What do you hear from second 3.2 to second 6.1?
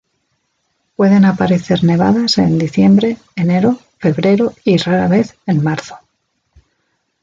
enero, febrero y, rara vez, en marzo.